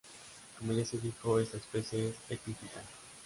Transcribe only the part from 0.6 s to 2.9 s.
ya se dijo, esta especie es epífita.